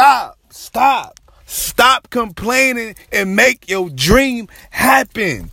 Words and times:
stop, 0.00 0.38
stop, 0.48 1.20
stop 1.44 2.08
complaining 2.08 2.94
and 3.12 3.36
make 3.36 3.68
your 3.68 3.90
dream 3.90 4.48
happen. 4.70 5.50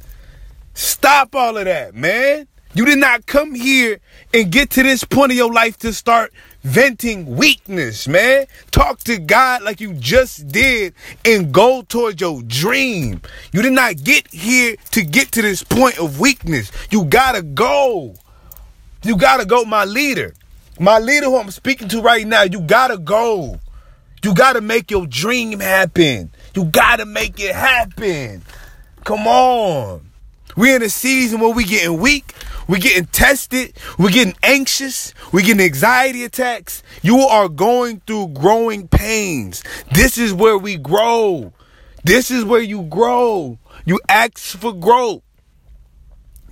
Stop 0.73 1.35
all 1.35 1.57
of 1.57 1.65
that, 1.65 1.95
man. 1.95 2.47
You 2.73 2.85
did 2.85 2.97
not 2.97 3.25
come 3.25 3.55
here 3.55 3.99
and 4.33 4.49
get 4.49 4.69
to 4.71 4.83
this 4.83 5.03
point 5.03 5.33
of 5.33 5.37
your 5.37 5.51
life 5.51 5.77
to 5.79 5.91
start 5.91 6.31
venting 6.63 7.35
weakness, 7.35 8.07
man. 8.07 8.45
Talk 8.71 8.99
to 8.99 9.17
God 9.17 9.63
like 9.63 9.81
you 9.81 9.93
just 9.95 10.47
did 10.47 10.93
and 11.25 11.51
go 11.51 11.81
towards 11.81 12.21
your 12.21 12.41
dream. 12.43 13.21
You 13.51 13.61
did 13.61 13.73
not 13.73 14.01
get 14.01 14.31
here 14.31 14.77
to 14.91 15.03
get 15.03 15.33
to 15.33 15.41
this 15.41 15.61
point 15.61 15.99
of 15.99 16.21
weakness. 16.21 16.71
You 16.89 17.03
gotta 17.03 17.41
go. 17.41 18.15
You 19.03 19.17
gotta 19.17 19.43
go, 19.43 19.65
my 19.65 19.83
leader. 19.83 20.35
My 20.79 20.99
leader 20.99 21.25
who 21.25 21.37
I'm 21.37 21.51
speaking 21.51 21.89
to 21.89 22.01
right 22.01 22.25
now, 22.25 22.43
you 22.43 22.61
gotta 22.61 22.97
go. 22.97 23.59
You 24.23 24.33
gotta 24.33 24.61
make 24.61 24.89
your 24.89 25.05
dream 25.07 25.59
happen. 25.59 26.31
You 26.55 26.65
gotta 26.65 27.05
make 27.05 27.39
it 27.39 27.53
happen. 27.55 28.41
Come 29.03 29.27
on. 29.27 30.09
We're 30.55 30.75
in 30.75 30.81
a 30.81 30.89
season 30.89 31.39
where 31.39 31.53
we 31.53 31.65
getting 31.65 31.99
weak, 31.99 32.33
we're 32.67 32.79
getting 32.79 33.05
tested, 33.05 33.77
we're 33.99 34.09
getting 34.09 34.33
anxious, 34.41 35.13
we're 35.31 35.45
getting 35.45 35.63
anxiety 35.63 36.23
attacks. 36.23 36.81
You 37.03 37.19
are 37.19 37.47
going 37.47 38.01
through 38.07 38.29
growing 38.29 38.87
pains. 38.87 39.63
This 39.91 40.17
is 40.17 40.33
where 40.33 40.57
we 40.57 40.77
grow. 40.77 41.53
This 42.03 42.31
is 42.31 42.43
where 42.43 42.61
you 42.61 42.83
grow. 42.83 43.59
You 43.85 43.99
ask 44.09 44.39
for 44.39 44.73
growth. 44.73 45.21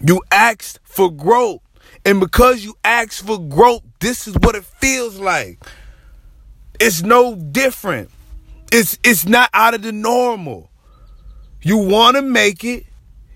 You 0.05 0.21
asked 0.31 0.79
for 0.83 1.09
growth. 1.09 1.61
And 2.05 2.19
because 2.19 2.63
you 2.63 2.77
asked 2.83 3.25
for 3.25 3.39
growth, 3.39 3.81
this 3.99 4.27
is 4.27 4.35
what 4.35 4.53
it 4.53 4.65
feels 4.65 5.19
like. 5.19 5.65
It's 6.79 7.01
no 7.01 7.35
different. 7.35 8.09
It's 8.71 8.97
it's 9.03 9.25
not 9.25 9.49
out 9.53 9.73
of 9.73 9.81
the 9.81 9.91
normal. 9.91 10.69
You 11.61 11.77
want 11.77 12.15
to 12.15 12.21
make 12.21 12.63
it, 12.63 12.85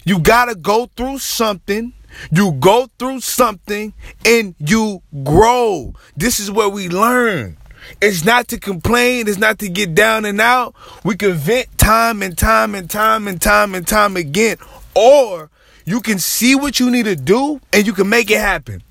you 0.03 0.19
got 0.19 0.45
to 0.45 0.55
go 0.55 0.89
through 0.95 1.19
something. 1.19 1.93
You 2.31 2.53
go 2.53 2.87
through 2.97 3.21
something 3.21 3.93
and 4.25 4.55
you 4.59 5.01
grow. 5.23 5.93
This 6.17 6.39
is 6.39 6.49
where 6.51 6.69
we 6.69 6.89
learn. 6.89 7.57
It's 8.01 8.25
not 8.25 8.47
to 8.49 8.59
complain, 8.59 9.27
it's 9.27 9.37
not 9.37 9.59
to 9.59 9.69
get 9.69 9.95
down 9.95 10.25
and 10.25 10.41
out. 10.41 10.75
We 11.03 11.15
can 11.15 11.33
vent 11.33 11.77
time 11.77 12.21
and 12.21 12.37
time 12.37 12.75
and 12.75 12.89
time 12.89 13.27
and 13.27 13.41
time 13.41 13.75
and 13.75 13.87
time 13.87 14.15
again. 14.15 14.57
Or 14.95 15.49
you 15.85 16.01
can 16.01 16.19
see 16.19 16.55
what 16.55 16.79
you 16.79 16.91
need 16.91 17.05
to 17.05 17.15
do 17.15 17.61
and 17.73 17.87
you 17.87 17.93
can 17.93 18.09
make 18.09 18.29
it 18.29 18.39
happen. 18.39 18.83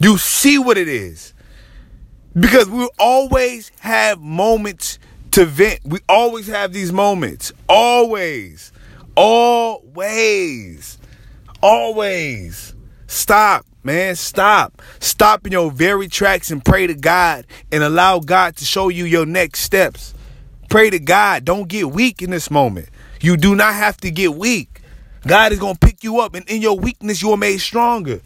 You 0.00 0.18
see 0.18 0.58
what 0.58 0.78
it 0.78 0.88
is. 0.88 1.34
Because 2.38 2.68
we 2.68 2.88
always 2.98 3.72
have 3.80 4.20
moments 4.20 4.98
to 5.32 5.44
vent. 5.44 5.80
We 5.84 5.98
always 6.08 6.46
have 6.46 6.72
these 6.72 6.92
moments. 6.92 7.52
Always. 7.68 8.72
Always. 9.16 10.98
Always. 11.62 12.74
Stop, 13.06 13.66
man. 13.82 14.14
Stop. 14.14 14.80
Stop 15.00 15.46
in 15.46 15.52
your 15.52 15.70
very 15.70 16.08
tracks 16.08 16.50
and 16.50 16.64
pray 16.64 16.86
to 16.86 16.94
God 16.94 17.46
and 17.72 17.82
allow 17.82 18.20
God 18.20 18.56
to 18.56 18.64
show 18.64 18.88
you 18.88 19.04
your 19.04 19.26
next 19.26 19.60
steps. 19.60 20.14
Pray 20.68 20.90
to 20.90 21.00
God. 21.00 21.44
Don't 21.44 21.68
get 21.68 21.90
weak 21.90 22.22
in 22.22 22.30
this 22.30 22.50
moment. 22.50 22.88
You 23.20 23.36
do 23.36 23.56
not 23.56 23.74
have 23.74 23.96
to 23.98 24.10
get 24.10 24.34
weak. 24.34 24.80
God 25.26 25.52
is 25.52 25.58
going 25.58 25.74
to 25.74 25.86
pick 25.86 26.02
you 26.02 26.20
up, 26.20 26.34
and 26.34 26.48
in 26.48 26.62
your 26.62 26.78
weakness, 26.78 27.20
you 27.20 27.30
are 27.32 27.36
made 27.36 27.58
stronger. 27.58 28.22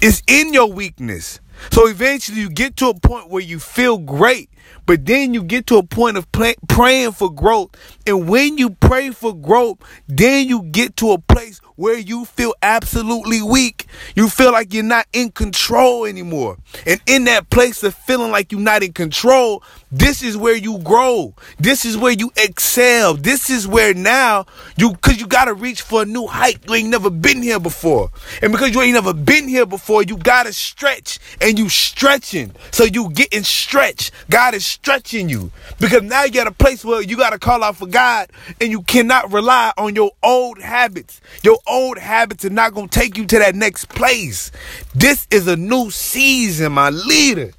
It's 0.00 0.22
in 0.28 0.52
your 0.52 0.70
weakness. 0.70 1.40
So 1.70 1.86
eventually, 1.86 2.40
you 2.40 2.48
get 2.50 2.76
to 2.78 2.88
a 2.88 2.94
point 2.94 3.28
where 3.30 3.42
you 3.42 3.58
feel 3.58 3.98
great 3.98 4.50
but 4.86 5.04
then 5.04 5.34
you 5.34 5.42
get 5.42 5.66
to 5.66 5.76
a 5.76 5.82
point 5.82 6.16
of 6.16 6.26
praying 6.32 7.12
for 7.12 7.30
growth. 7.30 7.70
And 8.06 8.28
when 8.28 8.56
you 8.56 8.70
pray 8.70 9.10
for 9.10 9.34
growth, 9.34 9.78
then 10.08 10.48
you 10.48 10.62
get 10.62 10.96
to 10.98 11.12
a 11.12 11.18
place 11.18 11.60
where 11.76 11.98
you 11.98 12.24
feel 12.24 12.54
absolutely 12.62 13.42
weak. 13.42 13.86
You 14.14 14.28
feel 14.28 14.52
like 14.52 14.72
you're 14.72 14.82
not 14.82 15.06
in 15.12 15.30
control 15.30 16.06
anymore. 16.06 16.56
And 16.86 17.00
in 17.06 17.24
that 17.24 17.50
place 17.50 17.82
of 17.82 17.94
feeling 17.94 18.30
like 18.30 18.50
you're 18.50 18.60
not 18.60 18.82
in 18.82 18.92
control, 18.92 19.62
this 19.92 20.22
is 20.22 20.36
where 20.36 20.56
you 20.56 20.78
grow. 20.78 21.34
This 21.58 21.84
is 21.84 21.96
where 21.96 22.12
you 22.12 22.32
excel. 22.36 23.14
This 23.14 23.50
is 23.50 23.68
where 23.68 23.94
now 23.94 24.46
you, 24.76 24.94
cause 24.96 25.20
you 25.20 25.26
gotta 25.26 25.54
reach 25.54 25.82
for 25.82 26.02
a 26.02 26.06
new 26.06 26.26
height. 26.26 26.58
You 26.66 26.74
ain't 26.74 26.88
never 26.88 27.10
been 27.10 27.42
here 27.42 27.60
before. 27.60 28.10
And 28.42 28.52
because 28.52 28.74
you 28.74 28.80
ain't 28.80 28.94
never 28.94 29.14
been 29.14 29.46
here 29.46 29.66
before, 29.66 30.02
you 30.02 30.16
gotta 30.16 30.52
stretch 30.52 31.18
and 31.40 31.58
you 31.58 31.68
stretching. 31.68 32.52
So 32.72 32.84
you 32.84 33.10
getting 33.10 33.44
stretched. 33.44 34.12
God 34.30 34.54
is 34.56 34.66
stretching 34.66 35.28
you 35.28 35.50
because 35.78 36.02
now 36.02 36.24
you're 36.24 36.42
at 36.42 36.46
a 36.48 36.52
place 36.52 36.84
where 36.84 37.00
you 37.00 37.16
got 37.16 37.30
to 37.30 37.38
call 37.38 37.62
out 37.62 37.76
for 37.76 37.86
God 37.86 38.28
and 38.60 38.70
you 38.70 38.82
cannot 38.82 39.32
rely 39.32 39.72
on 39.78 39.94
your 39.94 40.10
old 40.22 40.60
habits. 40.60 41.20
Your 41.42 41.58
old 41.66 41.98
habits 41.98 42.44
are 42.44 42.50
not 42.50 42.74
going 42.74 42.88
to 42.88 42.98
take 42.98 43.16
you 43.16 43.26
to 43.26 43.38
that 43.38 43.54
next 43.54 43.88
place. 43.90 44.50
This 44.94 45.28
is 45.30 45.46
a 45.46 45.56
new 45.56 45.90
season, 45.90 46.72
my 46.72 46.90
leader. 46.90 47.52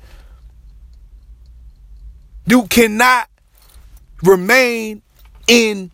You 2.46 2.64
cannot 2.68 3.30
remain 4.24 5.02
in 5.48 5.92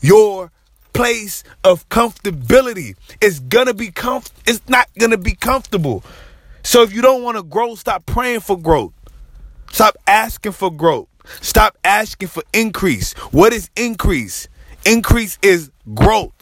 your 0.00 0.50
place 0.92 1.44
of 1.62 1.88
comfortability. 1.88 2.96
It's 3.20 3.38
gonna 3.38 3.74
be 3.74 3.90
comf- 3.90 4.32
it's 4.46 4.60
not 4.68 4.88
gonna 4.98 5.18
be 5.18 5.34
comfortable. 5.34 6.02
So 6.62 6.82
if 6.82 6.92
you 6.92 7.02
don't 7.02 7.22
want 7.22 7.36
to 7.36 7.42
grow, 7.42 7.74
stop 7.74 8.06
praying 8.06 8.40
for 8.40 8.58
growth. 8.58 8.92
Stop 9.70 9.96
asking 10.06 10.52
for 10.52 10.70
growth. 10.70 11.08
Stop 11.40 11.78
asking 11.84 12.28
for 12.28 12.42
increase. 12.52 13.12
What 13.32 13.52
is 13.52 13.70
increase? 13.76 14.48
Increase 14.84 15.38
is 15.42 15.70
growth. 15.94 16.32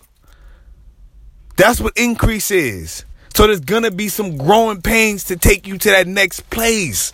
That's 1.56 1.80
what 1.80 1.96
increase 1.96 2.50
is. 2.50 3.04
So 3.34 3.46
there's 3.46 3.60
gonna 3.60 3.90
be 3.90 4.08
some 4.08 4.36
growing 4.36 4.82
pains 4.82 5.24
to 5.24 5.36
take 5.36 5.66
you 5.66 5.78
to 5.78 5.90
that 5.90 6.06
next 6.06 6.48
place. 6.50 7.12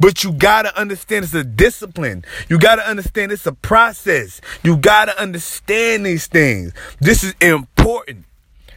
But 0.00 0.24
you 0.24 0.32
gotta 0.32 0.76
understand 0.78 1.24
it's 1.24 1.34
a 1.34 1.44
discipline. 1.44 2.24
You 2.48 2.58
gotta 2.58 2.86
understand 2.86 3.32
it's 3.32 3.46
a 3.46 3.52
process. 3.52 4.40
You 4.62 4.76
gotta 4.76 5.18
understand 5.20 6.04
these 6.04 6.26
things. 6.26 6.72
This 7.00 7.22
is 7.22 7.34
important. 7.40 8.24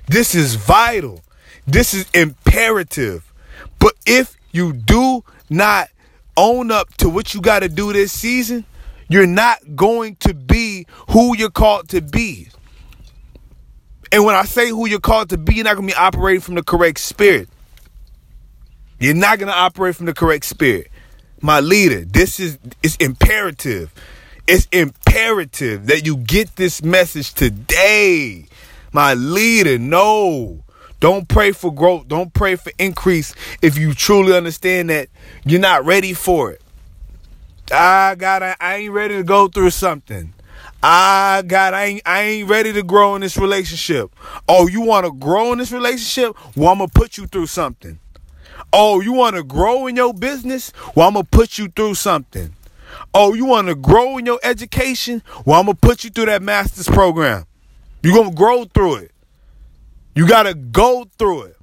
This 0.08 0.36
is 0.36 0.56
vital. 0.56 1.22
This 1.66 1.94
is 1.94 2.06
imperative. 2.14 3.34
But 3.80 3.94
if 4.06 4.38
you 4.52 4.72
do 4.72 5.24
not 5.50 5.90
own 6.38 6.72
up 6.72 6.94
to 6.98 7.10
what 7.10 7.34
you 7.34 7.42
got 7.42 7.60
to 7.60 7.70
do 7.70 7.94
this 7.94 8.12
season, 8.12 8.66
you're 9.08 9.28
not 9.28 9.76
going 9.76 10.16
to 10.18 10.34
be 10.34 10.86
who 11.12 11.36
you're 11.36 11.50
called 11.50 11.90
to 11.90 12.02
be. 12.02 12.50
And 14.12 14.24
when 14.24 14.36
I 14.36 14.44
say 14.44 14.70
who 14.70 14.88
you're 14.88 15.00
called 15.00 15.30
to 15.30 15.38
be, 15.38 15.56
you're 15.56 15.66
not 15.66 15.76
going 15.76 15.88
to 15.88 15.94
be 15.94 15.98
operating 15.98 16.42
from 16.42 16.56
the 16.56 16.64
correct 16.64 17.00
spirit. 17.00 17.50
You're 19.00 19.14
not 19.14 19.40
going 19.40 19.50
to 19.50 19.58
operate 19.58 19.96
from 19.96 20.06
the 20.06 20.14
correct 20.14 20.46
spirit. 20.46 20.90
My 21.42 21.60
leader, 21.60 22.06
this 22.06 22.40
is 22.40 22.58
it's 22.82 22.96
imperative. 22.98 23.94
It's 24.48 24.68
imperative 24.72 25.88
that 25.88 26.06
you 26.06 26.18
get 26.18 26.56
this 26.56 26.84
message 26.84 27.34
today. 27.34 28.46
My 28.94 29.16
leader, 29.16 29.78
no. 29.78 30.64
Don't 31.00 31.28
pray 31.28 31.52
for 31.52 31.74
growth. 31.74 32.08
Don't 32.08 32.34
pray 32.34 32.56
for 32.56 32.72
increase 32.80 33.34
if 33.62 33.78
you 33.78 33.94
truly 33.94 34.36
understand 34.36 34.90
that 34.90 35.10
you're 35.46 35.60
not 35.60 35.86
ready 35.86 36.14
for 36.14 36.52
it. 36.52 36.62
I 37.72 38.16
got 38.16 38.44
I, 38.44 38.76
ain't 38.76 38.94
ready 38.94 39.18
to 39.18 39.24
go 39.24 39.48
through 39.48 39.72
something. 39.72 40.34
I 40.84 41.44
got 41.48 41.74
I 41.74 41.86
ain't 41.86 42.02
I 42.06 42.22
ain't 42.22 42.50
ready 42.50 42.72
to 42.74 42.84
grow 42.84 43.16
in 43.16 43.22
this 43.22 43.38
relationship. 43.38 44.12
Oh, 44.48 44.68
you 44.68 44.82
want 44.82 45.06
to 45.06 45.12
grow 45.12 45.52
in 45.52 45.58
this 45.58 45.72
relationship? 45.72 46.36
Well, 46.56 46.70
I'm 46.70 46.78
gonna 46.78 46.90
put 46.90 47.18
you 47.18 47.26
through 47.28 47.48
something. 47.48 48.00
Oh, 48.72 49.02
you 49.02 49.14
want 49.14 49.36
to 49.36 49.44
grow 49.44 49.88
in 49.88 49.96
your 49.96 50.14
business? 50.14 50.72
Well, 50.96 51.08
I'm 51.08 51.16
gonna 51.16 51.24
put 51.24 51.58
you 51.58 51.70
through 51.70 51.96
something. 51.96 52.56
Oh, 53.14 53.34
you 53.34 53.46
want 53.46 53.68
to 53.68 53.76
grow 53.76 54.18
in 54.18 54.26
your 54.26 54.40
education? 54.44 55.24
Well, 55.46 55.60
I'm 55.60 55.66
gonna 55.66 55.76
put 55.76 56.04
you 56.04 56.10
through 56.10 56.26
that 56.26 56.44
master's 56.44 56.88
program. 56.88 57.46
You're 58.04 58.16
gonna 58.16 58.36
grow 58.36 58.66
through 58.66 58.96
it. 58.96 59.12
You 60.16 60.28
got 60.28 60.44
to 60.44 60.54
go 60.54 61.06
through 61.20 61.44
it. 61.44 61.58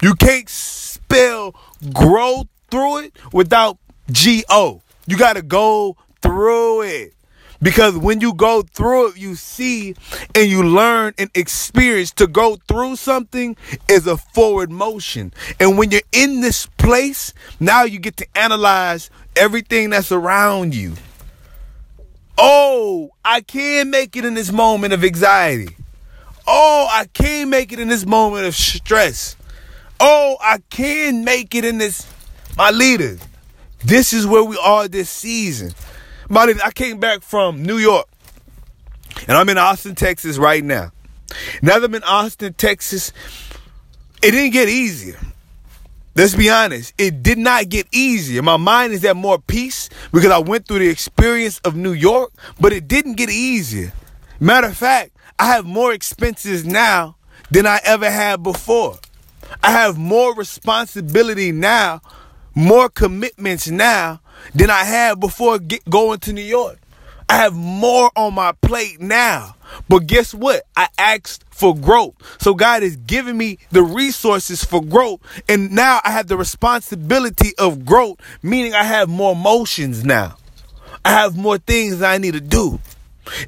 You 0.00 0.14
can't 0.14 0.48
spell 0.48 1.54
grow 1.92 2.44
through 2.70 2.98
it 2.98 3.16
without 3.32 3.78
G 4.10 4.44
O. 4.48 4.80
You 5.06 5.18
got 5.18 5.34
to 5.34 5.42
go 5.42 5.96
through 6.22 6.82
it. 6.82 7.14
Because 7.62 7.94
when 7.96 8.22
you 8.22 8.32
go 8.32 8.62
through 8.62 9.08
it, 9.08 9.18
you 9.18 9.34
see 9.34 9.94
and 10.34 10.48
you 10.48 10.62
learn 10.62 11.12
and 11.18 11.28
experience 11.34 12.10
to 12.12 12.26
go 12.26 12.56
through 12.68 12.96
something 12.96 13.54
is 13.86 14.06
a 14.06 14.16
forward 14.16 14.70
motion. 14.70 15.34
And 15.58 15.76
when 15.76 15.90
you're 15.90 16.00
in 16.12 16.40
this 16.40 16.66
place, 16.78 17.34
now 17.58 17.82
you 17.82 17.98
get 17.98 18.16
to 18.18 18.26
analyze 18.34 19.10
everything 19.36 19.90
that's 19.90 20.10
around 20.10 20.74
you. 20.74 20.94
Oh, 22.38 23.10
I 23.22 23.42
can 23.42 23.90
make 23.90 24.16
it 24.16 24.24
in 24.24 24.32
this 24.32 24.50
moment 24.50 24.94
of 24.94 25.04
anxiety. 25.04 25.76
Oh, 26.52 26.88
I 26.90 27.04
can 27.04 27.48
make 27.48 27.72
it 27.72 27.78
in 27.78 27.86
this 27.86 28.04
moment 28.04 28.44
of 28.44 28.56
stress. 28.56 29.36
Oh, 30.00 30.36
I 30.40 30.58
can 30.68 31.24
make 31.24 31.54
it 31.54 31.64
in 31.64 31.78
this. 31.78 32.08
My 32.56 32.70
leaders, 32.70 33.20
this 33.84 34.12
is 34.12 34.26
where 34.26 34.42
we 34.42 34.58
are 34.60 34.88
this 34.88 35.08
season. 35.08 35.72
Molly, 36.28 36.54
I 36.64 36.72
came 36.72 36.98
back 36.98 37.22
from 37.22 37.62
New 37.62 37.78
York 37.78 38.08
and 39.28 39.36
I'm 39.36 39.48
in 39.48 39.58
Austin, 39.58 39.94
Texas 39.94 40.38
right 40.38 40.64
now. 40.64 40.90
Now 41.62 41.78
that 41.78 41.84
I'm 41.84 41.94
in 41.94 42.02
Austin, 42.02 42.52
Texas, 42.54 43.12
it 44.20 44.32
didn't 44.32 44.52
get 44.52 44.68
easier. 44.68 45.20
Let's 46.16 46.34
be 46.34 46.50
honest, 46.50 46.92
it 46.98 47.22
did 47.22 47.38
not 47.38 47.68
get 47.68 47.86
easier. 47.92 48.42
My 48.42 48.56
mind 48.56 48.92
is 48.92 49.04
at 49.04 49.14
more 49.14 49.38
peace 49.38 49.88
because 50.12 50.32
I 50.32 50.38
went 50.38 50.66
through 50.66 50.80
the 50.80 50.88
experience 50.88 51.60
of 51.60 51.76
New 51.76 51.92
York, 51.92 52.32
but 52.58 52.72
it 52.72 52.88
didn't 52.88 53.14
get 53.14 53.30
easier. 53.30 53.92
Matter 54.40 54.66
of 54.66 54.76
fact, 54.76 55.12
I 55.40 55.46
have 55.46 55.64
more 55.64 55.94
expenses 55.94 56.66
now 56.66 57.16
than 57.50 57.66
I 57.66 57.80
ever 57.82 58.10
had 58.10 58.42
before. 58.42 58.98
I 59.62 59.70
have 59.70 59.96
more 59.96 60.34
responsibility 60.34 61.50
now, 61.50 62.02
more 62.54 62.90
commitments 62.90 63.66
now 63.66 64.20
than 64.54 64.68
I 64.68 64.84
had 64.84 65.18
before 65.18 65.58
get, 65.58 65.82
going 65.88 66.18
to 66.20 66.34
New 66.34 66.42
York. 66.42 66.78
I 67.26 67.38
have 67.38 67.54
more 67.54 68.10
on 68.16 68.34
my 68.34 68.52
plate 68.52 69.00
now. 69.00 69.56
But 69.88 70.00
guess 70.00 70.34
what? 70.34 70.64
I 70.76 70.88
asked 70.98 71.46
for 71.50 71.74
growth. 71.74 72.16
So 72.38 72.52
God 72.52 72.82
is 72.82 72.96
giving 72.96 73.38
me 73.38 73.60
the 73.70 73.82
resources 73.82 74.62
for 74.62 74.82
growth. 74.82 75.20
And 75.48 75.72
now 75.72 76.02
I 76.04 76.10
have 76.10 76.26
the 76.26 76.36
responsibility 76.36 77.52
of 77.56 77.86
growth, 77.86 78.18
meaning 78.42 78.74
I 78.74 78.84
have 78.84 79.08
more 79.08 79.34
motions 79.34 80.04
now. 80.04 80.36
I 81.02 81.12
have 81.12 81.34
more 81.34 81.56
things 81.56 82.02
I 82.02 82.18
need 82.18 82.34
to 82.34 82.42
do. 82.42 82.78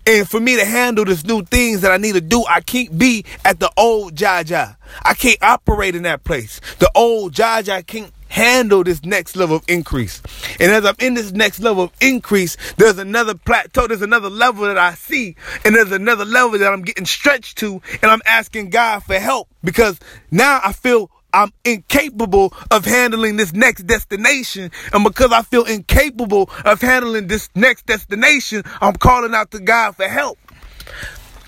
And 0.06 0.29
for 0.29 0.40
me 0.40 0.56
to 0.56 0.64
handle 0.64 1.05
this 1.05 1.25
new 1.25 1.43
things 1.43 1.81
that 1.82 1.93
I 1.93 1.96
need 1.96 2.14
to 2.14 2.20
do, 2.20 2.44
I 2.49 2.61
can't 2.61 2.96
be 2.99 3.25
at 3.44 3.61
the 3.61 3.70
old 3.76 4.14
Jaja. 4.14 4.76
I 5.02 5.14
can't 5.14 5.43
operate 5.43 5.94
in 5.94 6.02
that 6.02 6.25
place. 6.25 6.61
The 6.79 6.90
old 6.94 7.32
Jaja 7.32 7.87
can't 7.87 8.12
handle 8.32 8.82
this 8.82 9.05
next 9.05 9.37
level 9.37 9.56
of 9.56 9.64
increase. 9.69 10.23
And 10.58 10.73
as 10.73 10.87
I'm 10.87 10.94
in 10.99 11.12
this 11.12 11.32
next 11.32 11.61
level 11.61 11.84
of 11.84 11.93
increase, 12.00 12.56
there's 12.79 12.96
another 12.96 13.34
plateau, 13.34 13.87
there's 13.87 14.00
another 14.00 14.31
level 14.31 14.64
that 14.64 14.79
I 14.79 14.94
see, 14.94 15.37
and 15.67 15.75
there's 15.75 15.93
another 15.93 16.25
level 16.25 16.58
that 16.58 16.73
I'm 16.73 16.81
getting 16.81 17.05
stretched 17.05 17.58
to, 17.58 17.82
and 18.00 18.11
I'm 18.11 18.23
asking 18.25 18.70
God 18.70 19.02
for 19.02 19.19
help 19.19 19.49
because 19.62 20.00
now 20.31 20.61
I 20.64 20.73
feel 20.73 21.11
I'm 21.32 21.52
incapable 21.64 22.52
of 22.70 22.84
handling 22.84 23.37
this 23.37 23.52
next 23.52 23.87
destination. 23.87 24.70
And 24.93 25.05
because 25.05 25.32
I 25.32 25.43
feel 25.43 25.64
incapable 25.64 26.50
of 26.64 26.81
handling 26.81 27.26
this 27.26 27.49
next 27.55 27.87
destination, 27.87 28.62
I'm 28.81 28.94
calling 28.94 29.34
out 29.34 29.50
to 29.52 29.61
God 29.61 29.96
for 29.96 30.08
help. 30.08 30.38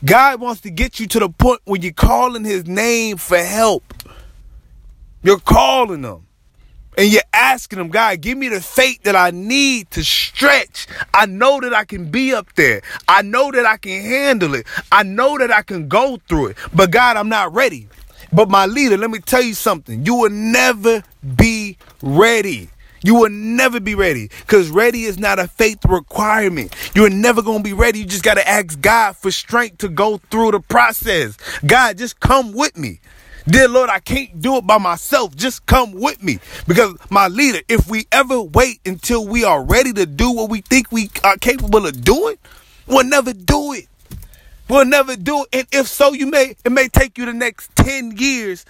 God 0.04 0.40
wants 0.40 0.60
to 0.62 0.70
get 0.70 1.00
you 1.00 1.06
to 1.08 1.18
the 1.18 1.28
point 1.28 1.60
where 1.64 1.80
you're 1.80 1.92
calling 1.92 2.44
his 2.44 2.66
name 2.66 3.16
for 3.16 3.38
help. 3.38 3.82
You're 5.22 5.38
calling 5.38 6.02
him. 6.02 6.26
And 6.96 7.10
you're 7.10 7.22
asking 7.32 7.80
him, 7.80 7.88
God, 7.88 8.20
give 8.20 8.38
me 8.38 8.48
the 8.48 8.60
faith 8.60 9.02
that 9.02 9.16
I 9.16 9.30
need 9.32 9.90
to 9.92 10.04
stretch. 10.04 10.86
I 11.12 11.26
know 11.26 11.60
that 11.60 11.74
I 11.74 11.84
can 11.84 12.10
be 12.10 12.32
up 12.32 12.54
there. 12.54 12.82
I 13.08 13.22
know 13.22 13.50
that 13.50 13.66
I 13.66 13.78
can 13.78 14.00
handle 14.02 14.54
it. 14.54 14.66
I 14.92 15.02
know 15.02 15.36
that 15.38 15.50
I 15.50 15.62
can 15.62 15.88
go 15.88 16.18
through 16.28 16.48
it. 16.48 16.56
But 16.72 16.92
God, 16.92 17.16
I'm 17.16 17.28
not 17.28 17.52
ready. 17.52 17.88
But 18.34 18.50
my 18.50 18.66
leader, 18.66 18.96
let 18.96 19.10
me 19.10 19.20
tell 19.20 19.42
you 19.42 19.54
something. 19.54 20.04
You 20.04 20.16
will 20.16 20.30
never 20.30 21.02
be 21.36 21.78
ready. 22.02 22.68
You 23.04 23.14
will 23.16 23.30
never 23.30 23.80
be 23.80 23.94
ready 23.94 24.30
because 24.40 24.70
ready 24.70 25.04
is 25.04 25.18
not 25.18 25.38
a 25.38 25.46
faith 25.46 25.84
requirement. 25.84 26.74
You're 26.94 27.10
never 27.10 27.42
going 27.42 27.58
to 27.58 27.62
be 27.64 27.74
ready. 27.74 28.00
You 28.00 28.06
just 28.06 28.24
got 28.24 28.34
to 28.34 28.48
ask 28.48 28.80
God 28.80 29.16
for 29.16 29.30
strength 29.30 29.78
to 29.78 29.88
go 29.88 30.18
through 30.30 30.52
the 30.52 30.60
process. 30.60 31.36
God, 31.66 31.98
just 31.98 32.18
come 32.18 32.52
with 32.52 32.76
me. 32.76 33.00
Dear 33.46 33.68
Lord, 33.68 33.90
I 33.90 34.00
can't 34.00 34.40
do 34.40 34.56
it 34.56 34.66
by 34.66 34.78
myself. 34.78 35.36
Just 35.36 35.66
come 35.66 35.92
with 35.92 36.22
me. 36.22 36.38
Because 36.66 36.96
my 37.10 37.28
leader, 37.28 37.60
if 37.68 37.88
we 37.88 38.06
ever 38.10 38.40
wait 38.40 38.80
until 38.86 39.26
we 39.28 39.44
are 39.44 39.62
ready 39.62 39.92
to 39.92 40.06
do 40.06 40.32
what 40.32 40.48
we 40.48 40.62
think 40.62 40.90
we 40.90 41.10
are 41.22 41.36
capable 41.36 41.86
of 41.86 42.02
doing, 42.02 42.36
we'll 42.86 43.04
never 43.04 43.34
do 43.34 43.74
it. 43.74 43.86
We'll 44.68 44.86
never 44.86 45.16
do. 45.16 45.44
And 45.52 45.66
if 45.72 45.88
so, 45.88 46.12
you 46.12 46.26
may 46.26 46.56
it 46.64 46.72
may 46.72 46.88
take 46.88 47.18
you 47.18 47.26
the 47.26 47.34
next 47.34 47.74
10 47.76 48.16
years 48.16 48.64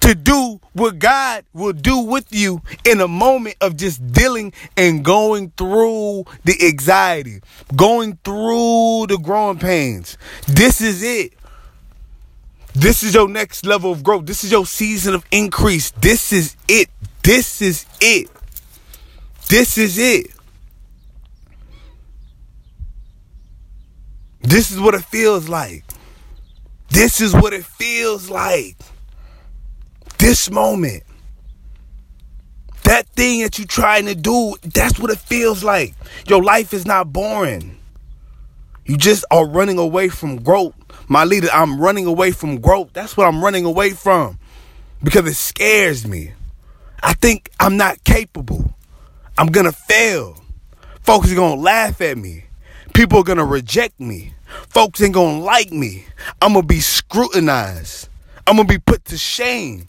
to 0.00 0.14
do 0.14 0.60
what 0.74 0.98
God 0.98 1.46
will 1.54 1.72
do 1.72 1.98
with 1.98 2.26
you 2.30 2.60
in 2.84 3.00
a 3.00 3.08
moment 3.08 3.56
of 3.62 3.74
just 3.76 4.12
dealing 4.12 4.52
and 4.76 5.02
going 5.02 5.50
through 5.56 6.24
the 6.44 6.54
anxiety, 6.62 7.40
going 7.74 8.18
through 8.22 9.06
the 9.08 9.18
growing 9.22 9.58
pains. 9.58 10.18
This 10.46 10.82
is 10.82 11.02
it. 11.02 11.32
This 12.74 13.02
is 13.02 13.14
your 13.14 13.28
next 13.28 13.64
level 13.64 13.92
of 13.92 14.02
growth. 14.02 14.26
This 14.26 14.44
is 14.44 14.50
your 14.50 14.66
season 14.66 15.14
of 15.14 15.24
increase. 15.30 15.92
This 15.92 16.32
is 16.32 16.56
it. 16.68 16.90
This 17.22 17.62
is 17.62 17.86
it. 18.00 18.28
This 19.48 19.78
is 19.78 19.96
it. 19.96 20.33
This 24.44 24.70
is 24.70 24.78
what 24.78 24.94
it 24.94 25.02
feels 25.04 25.48
like. 25.48 25.84
This 26.90 27.20
is 27.20 27.32
what 27.32 27.52
it 27.52 27.64
feels 27.64 28.28
like. 28.28 28.76
This 30.18 30.50
moment. 30.50 31.02
That 32.84 33.06
thing 33.08 33.40
that 33.40 33.58
you're 33.58 33.66
trying 33.66 34.04
to 34.06 34.14
do, 34.14 34.54
that's 34.62 34.98
what 34.98 35.10
it 35.10 35.18
feels 35.18 35.64
like. 35.64 35.94
Your 36.28 36.42
life 36.42 36.74
is 36.74 36.84
not 36.84 37.10
boring. 37.12 37.78
You 38.84 38.98
just 38.98 39.24
are 39.30 39.46
running 39.48 39.78
away 39.78 40.10
from 40.10 40.42
growth. 40.42 40.74
My 41.08 41.24
leader, 41.24 41.48
I'm 41.50 41.80
running 41.80 42.04
away 42.04 42.30
from 42.30 42.60
growth. 42.60 42.90
That's 42.92 43.16
what 43.16 43.26
I'm 43.26 43.42
running 43.42 43.64
away 43.64 43.90
from 43.90 44.38
because 45.02 45.26
it 45.26 45.34
scares 45.34 46.06
me. 46.06 46.32
I 47.02 47.14
think 47.14 47.50
I'm 47.58 47.78
not 47.78 48.04
capable. 48.04 48.74
I'm 49.38 49.48
going 49.48 49.66
to 49.66 49.72
fail. 49.72 50.42
Folks 51.02 51.32
are 51.32 51.34
going 51.34 51.56
to 51.56 51.62
laugh 51.62 52.00
at 52.02 52.18
me. 52.18 52.43
People 52.94 53.20
are 53.20 53.24
to 53.36 53.44
reject 53.44 54.00
me. 54.00 54.32
Folks 54.70 55.02
ain't 55.02 55.14
to 55.14 55.20
like 55.44 55.70
me. 55.70 56.06
I'm 56.40 56.54
to 56.54 56.62
be 56.62 56.80
scrutinized. 56.80 58.08
I'm 58.46 58.56
to 58.56 58.64
be 58.64 58.78
put 58.78 59.04
to 59.06 59.18
shame. 59.18 59.88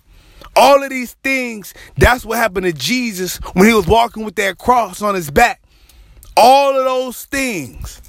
All 0.58 0.84
of 0.84 0.90
these 0.90 1.14
things, 1.24 1.74
that's 1.98 2.26
what 2.26 2.38
happened 2.38 2.66
to 2.66 2.74
Jesus 2.74 3.38
when 3.54 3.68
he 3.68 3.74
was 3.74 3.88
walking 3.88 4.26
with 4.26 4.36
that 4.36 4.58
cross 4.58 5.02
on 5.02 5.16
his 5.16 5.32
back. 5.32 5.62
All 6.36 6.78
of 6.78 6.84
those 6.84 7.26
things 7.26 8.02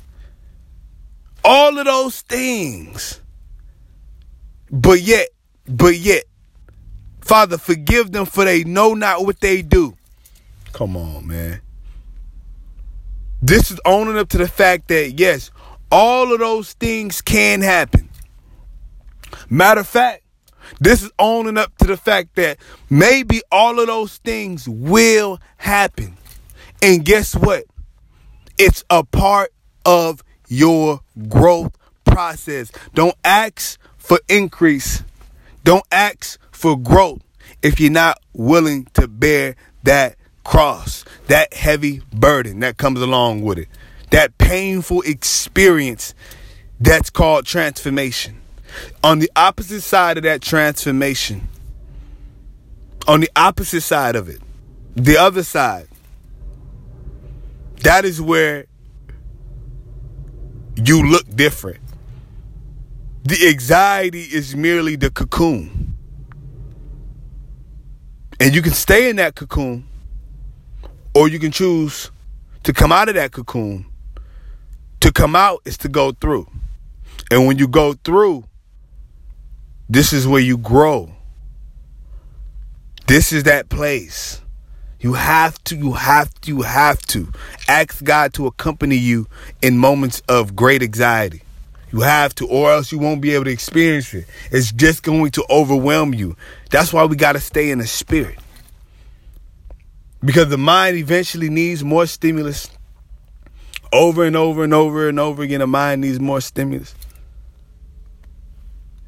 all 1.47 1.79
of 1.79 1.85
those 1.85 2.21
things. 2.23 3.21
But 4.71 5.01
yet, 5.01 5.29
but 5.67 5.97
yet, 5.97 6.25
Father, 7.21 7.57
forgive 7.57 8.11
them 8.11 8.27
for 8.27 8.45
they 8.45 8.65
know 8.65 8.95
not 8.95 9.25
what 9.25 9.41
they 9.41 9.63
do. 9.63 9.97
Come 10.73 10.97
on, 10.97 11.29
man. 11.29 11.61
This 13.43 13.71
is 13.71 13.81
owning 13.85 14.19
up 14.19 14.29
to 14.31 14.39
the 14.39 14.49
fact 14.49 14.89
that, 14.89 15.19
yes, 15.19 15.51
all 15.91 16.33
of 16.33 16.41
those 16.41 16.73
things 16.73 17.21
can 17.21 17.61
happen. 17.61 18.09
Matter 19.51 19.81
of 19.81 19.87
fact, 19.87 20.23
this 20.81 21.03
is 21.03 21.11
owning 21.19 21.57
up 21.57 21.77
to 21.79 21.87
the 21.87 21.97
fact 21.97 22.35
that 22.37 22.59
maybe 22.91 23.43
all 23.53 23.79
of 23.79 23.87
those 23.87 24.17
things 24.19 24.69
will 24.69 25.39
happen. 25.59 26.17
And 26.83 27.05
guess 27.05 27.35
what? 27.35 27.65
It's 28.59 28.85
a 28.91 29.05
part 29.05 29.53
of 29.85 30.23
your 30.49 31.01
growth 31.29 31.77
process. 32.05 32.73
Don't 32.95 33.15
ask 33.25 33.79
for 33.99 34.19
increase. 34.29 35.03
Don't 35.63 35.87
ask 35.93 36.41
for 36.51 36.79
growth 36.79 37.21
if 37.63 37.81
you're 37.81 37.91
not 37.91 38.19
willing 38.33 38.87
to 38.95 39.09
bear 39.09 39.57
that 39.83 40.17
cross, 40.47 41.05
that 41.27 41.53
heavy 41.53 42.01
burden 42.13 42.61
that 42.61 42.77
comes 42.77 43.01
along 43.01 43.43
with 43.43 43.59
it, 43.59 43.69
that 44.13 44.39
painful 44.39 45.03
experience 45.03 46.15
that's 46.81 47.11
called 47.11 47.45
transformation. 47.45 48.41
On 49.03 49.19
the 49.19 49.31
opposite 49.35 49.81
side 49.81 50.17
of 50.19 50.23
that 50.23 50.43
transformation, 50.43 51.49
on 53.09 53.21
the 53.21 53.31
opposite 53.35 53.81
side 53.81 54.15
of 54.15 54.29
it, 54.29 54.41
the 54.95 55.17
other 55.17 55.43
side, 55.43 55.89
that 57.83 58.05
is 58.05 58.23
where 58.23 58.67
you 60.77 61.03
look 61.03 61.25
different. 61.35 61.81
The 63.25 63.49
anxiety 63.49 64.23
is 64.23 64.55
merely 64.55 64.95
the 64.95 65.11
cocoon. 65.11 65.97
And 68.39 68.55
you 68.55 68.63
can 68.63 68.73
stay 68.73 69.11
in 69.11 69.17
that 69.17 69.35
cocoon, 69.35 69.86
or 71.17 71.29
you 71.29 71.39
can 71.39 71.51
choose 71.51 72.11
to 72.63 72.75
come 72.75 72.93
out 72.93 73.09
of 73.09 73.15
that 73.15 73.33
cocoon. 73.33 73.87
To 75.01 75.11
come 75.11 75.35
out 75.35 75.63
is 75.65 75.79
to 75.79 75.89
go 75.89 76.13
through. 76.13 76.47
And 77.31 77.47
when 77.47 77.57
you 77.57 77.67
go 77.67 77.95
through, 77.95 78.45
this 79.89 80.13
is 80.13 80.29
where 80.29 80.43
you 80.43 80.59
grow. 80.59 81.11
This 83.07 83.33
is 83.33 83.45
that 83.45 83.71
place. 83.71 84.43
You 85.01 85.15
have 85.15 85.63
to, 85.65 85.77
you 85.77 85.95
have 85.95 86.35
to, 86.43 86.49
you 86.51 86.63
have 86.63 86.99
to 87.07 87.33
ask 87.67 88.05
God 88.05 88.35
to 88.35 88.47
accompany 88.47 88.97
you 88.97 89.27
in 89.63 89.79
moments 89.79 90.21
of 90.29 90.55
great 90.55 90.83
anxiety. 90.83 91.41
You 91.93 92.01
have 92.01 92.35
to, 92.35 92.47
or 92.47 92.73
else 92.73 92.93
you 92.93 92.99
won't 92.99 93.23
be 93.23 93.33
able 93.33 93.47
to 93.47 93.53
experience 93.53 94.13
it. 94.13 94.27
It's 94.51 94.71
just 94.71 95.03
going 95.03 95.31
to 95.31 95.47
overwhelm 95.49 96.13
you. 96.13 96.37
That's 96.71 96.93
why 96.93 97.07
we 97.07 97.17
got 97.17 97.33
to 97.33 97.41
stay 97.41 97.71
in 97.71 97.79
the 97.79 97.87
spirit. 97.87 98.39
Because 100.27 100.49
the 100.49 100.59
mind 100.59 100.97
eventually 100.97 101.49
needs 101.49 101.85
more 101.85 102.05
stimulus 102.05 102.69
over 103.93 104.25
and 104.25 104.35
over 104.35 104.65
and 104.65 104.75
over 104.75 105.09
and 105.09 105.21
over 105.21 105.45
again. 105.45 105.61
The 105.61 105.69
mind 105.69 106.01
needs 106.01 106.19
more 106.19 106.41
stimulus. 106.41 106.97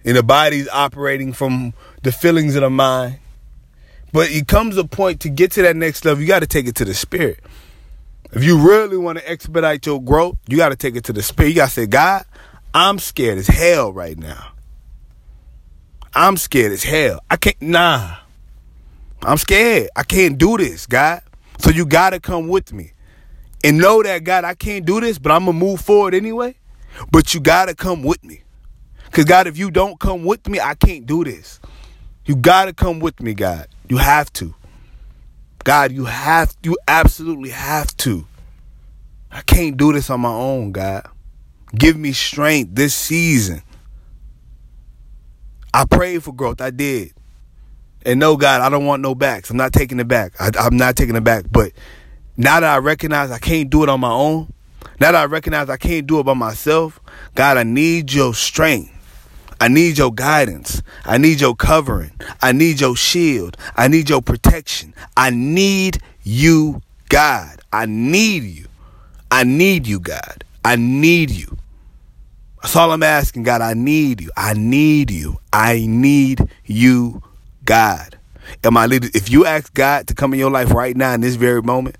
And 0.04 0.16
the 0.16 0.22
body's 0.22 0.68
operating 0.68 1.32
from 1.32 1.74
the 2.04 2.12
feelings 2.12 2.54
of 2.54 2.62
the 2.62 2.70
mind. 2.70 3.18
But 4.12 4.30
it 4.30 4.46
comes 4.46 4.76
a 4.76 4.84
point 4.84 5.20
to 5.22 5.28
get 5.28 5.50
to 5.52 5.62
that 5.62 5.74
next 5.74 6.04
level, 6.04 6.22
you 6.22 6.28
got 6.28 6.38
to 6.38 6.46
take 6.46 6.68
it 6.68 6.76
to 6.76 6.84
the 6.84 6.94
spirit. 6.94 7.40
If 8.32 8.44
you 8.44 8.56
really 8.56 8.96
want 8.96 9.18
to 9.18 9.28
expedite 9.28 9.86
your 9.86 10.00
growth, 10.00 10.38
you 10.46 10.56
got 10.56 10.68
to 10.68 10.76
take 10.76 10.94
it 10.94 11.04
to 11.04 11.12
the 11.12 11.22
spirit. 11.22 11.48
You 11.48 11.54
got 11.56 11.68
to 11.68 11.74
say, 11.74 11.86
God, 11.86 12.24
I'm 12.72 13.00
scared 13.00 13.38
as 13.38 13.48
hell 13.48 13.92
right 13.92 14.16
now. 14.16 14.52
I'm 16.14 16.36
scared 16.36 16.70
as 16.70 16.84
hell. 16.84 17.20
I 17.28 17.36
can't, 17.36 17.60
nah. 17.60 18.18
I'm 19.22 19.36
scared. 19.36 19.90
I 19.96 20.02
can't 20.02 20.38
do 20.38 20.56
this, 20.56 20.86
God. 20.86 21.22
So 21.58 21.70
you 21.70 21.86
got 21.86 22.10
to 22.10 22.20
come 22.20 22.48
with 22.48 22.72
me. 22.72 22.92
And 23.64 23.78
know 23.78 24.02
that, 24.02 24.24
God, 24.24 24.44
I 24.44 24.54
can't 24.54 24.84
do 24.84 25.00
this, 25.00 25.18
but 25.18 25.32
I'm 25.32 25.44
going 25.44 25.58
to 25.58 25.64
move 25.64 25.80
forward 25.80 26.14
anyway. 26.14 26.56
But 27.10 27.34
you 27.34 27.40
got 27.40 27.66
to 27.66 27.74
come 27.74 28.02
with 28.02 28.22
me. 28.22 28.42
Because, 29.06 29.24
God, 29.24 29.46
if 29.46 29.58
you 29.58 29.70
don't 29.70 29.98
come 29.98 30.24
with 30.24 30.48
me, 30.48 30.60
I 30.60 30.74
can't 30.74 31.06
do 31.06 31.24
this. 31.24 31.60
You 32.24 32.36
got 32.36 32.66
to 32.66 32.72
come 32.72 33.00
with 33.00 33.20
me, 33.20 33.34
God. 33.34 33.66
You 33.88 33.96
have 33.96 34.32
to. 34.34 34.54
God, 35.64 35.92
you 35.92 36.04
have, 36.04 36.56
you 36.62 36.78
absolutely 36.86 37.50
have 37.50 37.96
to. 37.98 38.26
I 39.30 39.42
can't 39.42 39.76
do 39.76 39.92
this 39.92 40.10
on 40.10 40.20
my 40.20 40.32
own, 40.32 40.72
God. 40.72 41.08
Give 41.74 41.96
me 41.96 42.12
strength 42.12 42.74
this 42.74 42.94
season. 42.94 43.62
I 45.74 45.84
prayed 45.84 46.22
for 46.22 46.32
growth. 46.32 46.60
I 46.60 46.70
did. 46.70 47.12
And 48.04 48.20
no, 48.20 48.36
God, 48.36 48.60
I 48.60 48.68
don't 48.68 48.86
want 48.86 49.02
no 49.02 49.14
backs. 49.14 49.50
I'm 49.50 49.56
not 49.56 49.72
taking 49.72 50.00
it 50.00 50.08
back. 50.08 50.32
I, 50.40 50.50
am 50.66 50.76
not 50.76 50.96
taking 50.96 51.16
it 51.16 51.24
back. 51.24 51.44
But 51.50 51.72
now 52.36 52.60
that 52.60 52.68
I 52.68 52.78
recognize 52.78 53.30
I 53.30 53.38
can't 53.38 53.68
do 53.68 53.82
it 53.82 53.88
on 53.88 54.00
my 54.00 54.10
own, 54.10 54.52
now 55.00 55.12
that 55.12 55.16
I 55.16 55.24
recognize 55.24 55.68
I 55.68 55.76
can't 55.76 56.06
do 56.06 56.20
it 56.20 56.24
by 56.24 56.34
myself, 56.34 57.00
God, 57.34 57.56
I 57.56 57.62
need 57.62 58.12
your 58.12 58.34
strength. 58.34 58.94
I 59.60 59.68
need 59.68 59.98
your 59.98 60.12
guidance. 60.12 60.82
I 61.04 61.18
need 61.18 61.40
your 61.40 61.56
covering. 61.56 62.12
I 62.40 62.52
need 62.52 62.80
your 62.80 62.96
shield. 62.96 63.56
I 63.76 63.88
need 63.88 64.08
your 64.08 64.22
protection. 64.22 64.94
I 65.16 65.30
need 65.30 65.98
you, 66.22 66.82
God. 67.08 67.60
I 67.72 67.86
need 67.86 68.44
you. 68.44 68.66
I 69.30 69.44
need 69.44 69.86
you, 69.86 69.98
God. 70.00 70.44
I 70.64 70.76
need 70.76 71.30
you. 71.30 71.56
That's 72.62 72.74
all 72.76 72.92
I'm 72.92 73.02
asking, 73.02 73.44
God. 73.44 73.60
I 73.60 73.74
need 73.74 74.20
you. 74.20 74.30
I 74.36 74.54
need 74.54 75.10
you. 75.10 75.38
I 75.52 75.86
need 75.88 76.48
you, 76.64 77.22
God. 77.68 78.18
And 78.64 78.72
my 78.72 78.86
leader, 78.86 79.08
if 79.12 79.30
you 79.30 79.44
ask 79.44 79.72
God 79.74 80.08
to 80.08 80.14
come 80.14 80.32
in 80.32 80.38
your 80.38 80.50
life 80.50 80.72
right 80.72 80.96
now 80.96 81.12
in 81.12 81.20
this 81.20 81.34
very 81.34 81.60
moment, 81.60 81.96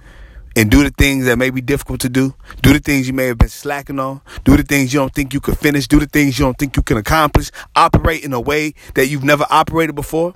and 0.56 0.70
do 0.70 0.82
the 0.82 0.90
things 0.90 1.26
that 1.26 1.36
may 1.36 1.50
be 1.50 1.60
difficult 1.60 2.00
to 2.00 2.08
do. 2.08 2.34
Do 2.62 2.72
the 2.72 2.80
things 2.80 3.06
you 3.06 3.12
may 3.12 3.26
have 3.26 3.38
been 3.38 3.48
slacking 3.48 4.00
on. 4.00 4.22
Do 4.42 4.56
the 4.56 4.64
things 4.64 4.92
you 4.92 4.98
don't 4.98 5.14
think 5.14 5.32
you 5.32 5.40
could 5.40 5.56
finish. 5.56 5.86
Do 5.86 6.00
the 6.00 6.06
things 6.06 6.36
you 6.36 6.46
don't 6.46 6.58
think 6.58 6.76
you 6.76 6.82
can 6.82 6.96
accomplish. 6.96 7.52
Operate 7.76 8.24
in 8.24 8.32
a 8.32 8.40
way 8.40 8.74
that 8.94 9.06
you've 9.06 9.22
never 9.22 9.46
operated 9.50 9.94
before. 9.94 10.34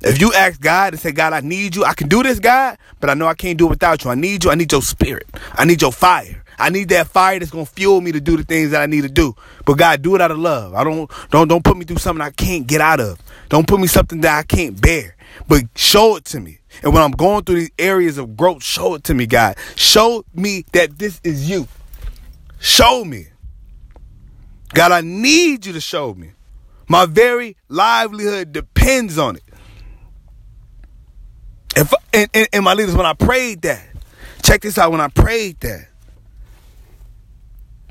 If 0.00 0.20
you 0.20 0.32
ask 0.32 0.60
God 0.60 0.94
and 0.94 1.00
say, 1.00 1.12
God, 1.12 1.32
I 1.32 1.40
need 1.40 1.76
you, 1.76 1.84
I 1.84 1.94
can 1.94 2.08
do 2.08 2.24
this, 2.24 2.40
God, 2.40 2.76
but 2.98 3.08
I 3.08 3.14
know 3.14 3.28
I 3.28 3.34
can't 3.34 3.56
do 3.56 3.66
it 3.66 3.70
without 3.70 4.02
you. 4.02 4.10
I 4.10 4.16
need 4.16 4.42
you. 4.42 4.50
I 4.50 4.56
need 4.56 4.72
your 4.72 4.82
spirit. 4.82 5.28
I 5.52 5.64
need 5.64 5.80
your 5.80 5.92
fire. 5.92 6.42
I 6.58 6.70
need 6.70 6.88
that 6.90 7.08
fire 7.08 7.38
that's 7.38 7.50
gonna 7.50 7.66
fuel 7.66 8.00
me 8.00 8.12
to 8.12 8.20
do 8.20 8.36
the 8.36 8.44
things 8.44 8.70
that 8.70 8.82
I 8.82 8.86
need 8.86 9.02
to 9.02 9.08
do. 9.08 9.34
But 9.64 9.74
God, 9.74 10.02
do 10.02 10.14
it 10.14 10.20
out 10.20 10.30
of 10.30 10.38
love. 10.38 10.74
I 10.74 10.84
don't 10.84 11.10
don't 11.30 11.48
don't 11.48 11.64
put 11.64 11.76
me 11.76 11.84
through 11.84 11.98
something 11.98 12.22
I 12.22 12.30
can't 12.30 12.66
get 12.66 12.80
out 12.80 13.00
of. 13.00 13.20
Don't 13.48 13.66
put 13.66 13.80
me 13.80 13.86
something 13.86 14.20
that 14.22 14.38
I 14.38 14.42
can't 14.42 14.80
bear. 14.80 15.16
But 15.48 15.64
show 15.74 16.16
it 16.16 16.24
to 16.26 16.40
me. 16.40 16.58
And 16.82 16.92
when 16.92 17.02
I'm 17.02 17.12
going 17.12 17.44
through 17.44 17.56
these 17.56 17.70
areas 17.78 18.18
of 18.18 18.36
growth, 18.36 18.62
show 18.62 18.94
it 18.94 19.04
to 19.04 19.14
me, 19.14 19.26
God. 19.26 19.56
Show 19.76 20.24
me 20.34 20.64
that 20.72 20.98
this 20.98 21.20
is 21.24 21.48
you. 21.48 21.68
Show 22.58 23.04
me. 23.04 23.28
God, 24.74 24.92
I 24.92 25.00
need 25.00 25.66
you 25.66 25.72
to 25.72 25.80
show 25.80 26.14
me. 26.14 26.32
My 26.88 27.06
very 27.06 27.56
livelihood 27.68 28.52
depends 28.52 29.18
on 29.18 29.36
it. 29.36 29.42
If 31.76 31.92
and, 32.12 32.30
and, 32.32 32.48
and 32.52 32.64
my 32.64 32.74
leaders, 32.74 32.94
when 32.94 33.06
I 33.06 33.12
prayed 33.12 33.62
that, 33.62 33.84
check 34.42 34.62
this 34.62 34.78
out. 34.78 34.92
When 34.92 35.00
I 35.00 35.08
prayed 35.08 35.60
that, 35.60 35.88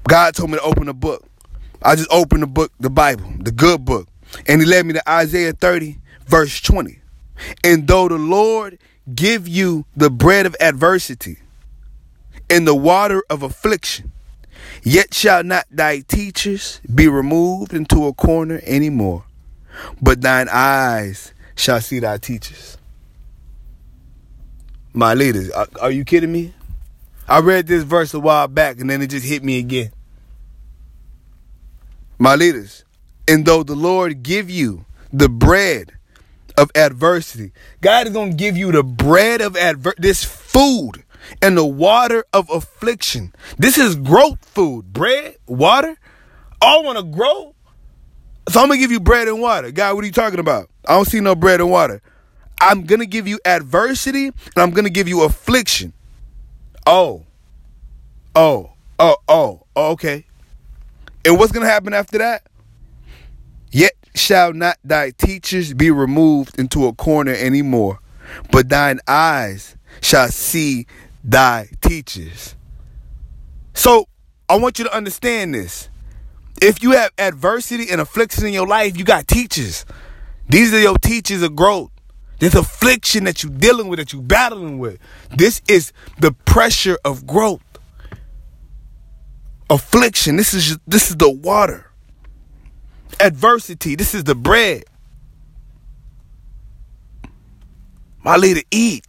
God 0.07 0.35
told 0.35 0.51
me 0.51 0.57
to 0.57 0.63
open 0.63 0.87
a 0.87 0.93
book. 0.93 1.25
I 1.81 1.95
just 1.95 2.11
opened 2.11 2.43
the 2.43 2.47
book, 2.47 2.71
the 2.79 2.89
Bible, 2.89 3.25
the 3.39 3.51
good 3.51 3.85
book, 3.85 4.07
and 4.47 4.61
He 4.61 4.67
led 4.67 4.85
me 4.85 4.93
to 4.93 5.09
Isaiah 5.09 5.53
30, 5.53 5.97
verse 6.27 6.61
20. 6.61 6.99
And 7.63 7.87
though 7.87 8.07
the 8.07 8.17
Lord 8.17 8.77
give 9.13 9.47
you 9.47 9.85
the 9.95 10.09
bread 10.09 10.45
of 10.45 10.55
adversity 10.59 11.37
and 12.49 12.67
the 12.67 12.75
water 12.75 13.23
of 13.29 13.43
affliction, 13.43 14.11
yet 14.83 15.13
shall 15.13 15.43
not 15.43 15.65
thy 15.69 15.99
teachers 15.99 16.81
be 16.93 17.07
removed 17.07 17.73
into 17.73 18.05
a 18.05 18.13
corner 18.13 18.61
any 18.63 18.89
more, 18.89 19.25
but 20.01 20.21
thine 20.21 20.47
eyes 20.49 21.33
shall 21.55 21.81
see 21.81 21.99
thy 21.99 22.17
teachers. 22.17 22.77
My 24.93 25.13
leaders, 25.13 25.49
are, 25.51 25.67
are 25.81 25.91
you 25.91 26.05
kidding 26.05 26.31
me? 26.31 26.53
I 27.27 27.39
read 27.39 27.67
this 27.67 27.83
verse 27.83 28.13
a 28.13 28.19
while 28.19 28.47
back 28.47 28.79
and 28.79 28.89
then 28.89 29.01
it 29.01 29.07
just 29.07 29.25
hit 29.25 29.43
me 29.43 29.59
again. 29.59 29.91
My 32.17 32.35
leaders, 32.35 32.83
and 33.27 33.45
though 33.45 33.63
the 33.63 33.75
Lord 33.75 34.23
give 34.23 34.49
you 34.49 34.85
the 35.11 35.29
bread 35.29 35.91
of 36.57 36.71
adversity. 36.75 37.51
God 37.81 38.07
is 38.07 38.13
going 38.13 38.31
to 38.31 38.37
give 38.37 38.57
you 38.57 38.71
the 38.71 38.83
bread 38.83 39.41
of 39.41 39.55
adversity, 39.57 40.01
this 40.01 40.23
food 40.23 41.03
and 41.41 41.57
the 41.57 41.65
water 41.65 42.25
of 42.33 42.49
affliction. 42.49 43.33
This 43.57 43.77
is 43.77 43.95
growth 43.95 44.43
food. 44.45 44.93
Bread, 44.93 45.37
water. 45.47 45.97
All 46.61 46.83
want 46.83 46.97
to 46.97 47.03
grow. 47.03 47.53
So 48.49 48.61
I'm 48.61 48.67
going 48.67 48.79
to 48.79 48.83
give 48.83 48.91
you 48.91 48.99
bread 48.99 49.27
and 49.27 49.41
water. 49.41 49.71
God, 49.71 49.95
what 49.95 50.03
are 50.03 50.07
you 50.07 50.13
talking 50.13 50.39
about? 50.39 50.69
I 50.87 50.93
don't 50.93 51.05
see 51.05 51.19
no 51.19 51.35
bread 51.35 51.59
and 51.59 51.71
water. 51.71 52.01
I'm 52.61 52.83
going 52.83 52.99
to 52.99 53.05
give 53.05 53.27
you 53.27 53.39
adversity 53.43 54.27
and 54.27 54.57
I'm 54.57 54.71
going 54.71 54.85
to 54.85 54.91
give 54.91 55.07
you 55.07 55.23
affliction. 55.23 55.93
Oh. 56.85 57.23
Oh. 58.35 58.71
Oh, 58.97 59.17
oh, 59.27 59.65
oh 59.75 59.91
okay. 59.91 60.25
And 61.25 61.39
what's 61.39 61.51
going 61.51 61.65
to 61.65 61.71
happen 61.71 61.93
after 61.93 62.19
that? 62.19 62.43
Yet 63.71 63.93
shall 64.13 64.53
not 64.53 64.77
thy 64.83 65.09
teachers 65.09 65.73
be 65.73 65.91
removed 65.91 66.57
into 66.59 66.85
a 66.85 66.93
corner 66.93 67.33
any 67.33 67.61
more, 67.61 67.99
but 68.51 68.69
thine 68.69 68.99
eyes 69.07 69.75
shall 70.01 70.29
see 70.29 70.85
thy 71.23 71.69
teachers. 71.81 72.55
So 73.73 74.07
I 74.47 74.57
want 74.57 74.79
you 74.79 74.85
to 74.85 74.95
understand 74.95 75.55
this. 75.55 75.89
If 76.61 76.81
you 76.81 76.91
have 76.91 77.11
adversity 77.17 77.89
and 77.91 77.99
affliction 77.99 78.45
in 78.45 78.53
your 78.53 78.67
life, 78.67 78.97
you 78.97 79.03
got 79.03 79.27
teachers. 79.27 79.85
These 80.47 80.73
are 80.73 80.79
your 80.79 80.97
teachers 80.97 81.41
of 81.41 81.55
growth. 81.55 81.91
This 82.39 82.53
affliction 82.53 83.23
that 83.23 83.43
you're 83.43 83.51
dealing 83.51 83.87
with, 83.87 83.97
that 83.99 84.13
you're 84.13 84.21
battling 84.21 84.77
with. 84.77 84.99
This 85.35 85.61
is 85.67 85.91
the 86.19 86.31
pressure 86.31 86.97
of 87.03 87.25
growth. 87.25 87.61
Affliction. 89.69 90.35
This 90.35 90.53
is 90.53 90.77
this 90.87 91.09
is 91.09 91.17
the 91.17 91.29
water 91.29 91.91
adversity. 93.19 93.95
This 93.95 94.13
is 94.13 94.23
the 94.23 94.35
bread. 94.35 94.83
My 98.23 98.37
leader, 98.37 98.61
eat. 98.71 99.05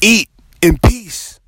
Eat 0.00 0.28
in 0.62 0.78
peace. 0.78 1.40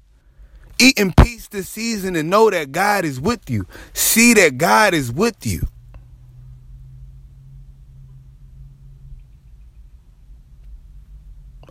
Eat 0.81 0.99
in 0.99 1.13
peace 1.13 1.49
this 1.49 1.69
season 1.69 2.17
and 2.17 2.31
know 2.31 2.51
that 2.51 2.73
God 2.73 3.05
is 3.05 3.21
with 3.21 3.51
you. 3.51 3.67
See 3.93 4.35
that 4.35 4.57
God 4.57 4.95
is 4.95 5.13
with 5.13 5.47
you. 5.47 5.67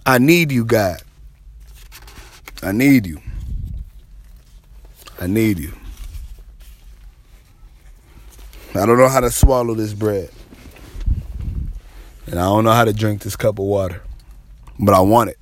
I 0.06 0.18
need 0.18 0.52
you, 0.52 0.66
God. 0.66 1.02
I 2.62 2.72
need 2.72 3.06
you. 3.06 3.20
I 5.20 5.28
need 5.28 5.60
you. 5.60 5.79
I 8.76 8.86
don't 8.86 8.98
know 8.98 9.10
how 9.10 9.20
to 9.20 9.32
swallow 9.32 9.74
this 9.74 9.94
bread. 9.94 10.30
And 12.28 12.40
I 12.40 12.44
don't 12.44 12.64
know 12.64 12.72
how 12.72 12.86
to 12.86 12.94
drink 12.94 13.24
this 13.24 13.36
cup 13.36 13.58
of 13.58 13.66
water. 13.66 14.02
But 14.80 14.94
I 14.94 15.00
want 15.00 15.32
it. 15.32 15.40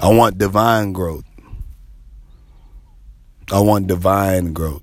I 0.00 0.08
want 0.08 0.38
divine 0.38 0.92
growth. 0.92 1.24
I 3.52 3.60
want 3.60 3.86
divine 3.86 4.52
growth. 4.52 4.82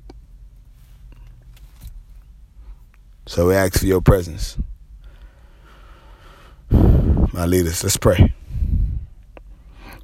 So 3.25 3.47
we 3.47 3.55
ask 3.55 3.79
for 3.79 3.85
your 3.85 4.01
presence. 4.01 4.57
My 6.69 7.45
leaders, 7.45 7.83
let's 7.83 7.97
pray. 7.97 8.33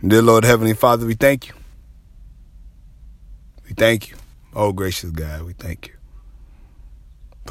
Dear 0.05 0.23
Lord 0.23 0.43
Heavenly 0.43 0.73
Father, 0.73 1.05
we 1.05 1.13
thank 1.13 1.47
you. 1.47 1.53
We 3.63 3.73
thank 3.75 4.09
you. 4.09 4.17
Oh, 4.55 4.71
gracious 4.73 5.11
God, 5.11 5.43
we 5.43 5.53
thank 5.53 5.87
you. 5.87 6.00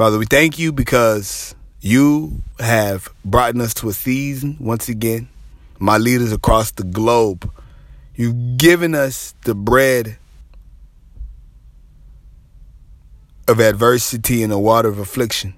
Father, 0.01 0.17
we 0.17 0.25
thank 0.25 0.59
you 0.59 0.73
because 0.73 1.55
you 1.83 2.41
have 2.59 3.13
brought 3.23 3.55
us 3.61 3.75
to 3.75 3.91
a 3.91 3.93
season 3.93 4.57
once 4.59 4.89
again. 4.89 5.29
My 5.79 5.99
leaders 5.99 6.33
across 6.33 6.71
the 6.71 6.85
globe, 6.85 7.53
you've 8.15 8.57
given 8.57 8.95
us 8.95 9.35
the 9.45 9.55
bread 9.55 10.17
of 13.47 13.61
adversity 13.61 14.43
and 14.43 14.51
the 14.51 14.59
water 14.59 14.89
of 14.89 14.99
affliction. 14.99 15.53